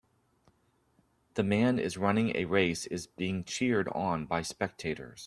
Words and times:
The 1.35 1.43
man 1.43 1.77
is 1.77 1.95
running 1.95 2.35
a 2.35 2.45
race 2.45 2.87
is 2.87 3.05
being 3.05 3.43
cheered 3.43 3.87
on 3.89 4.25
by 4.25 4.41
spectators. 4.41 5.19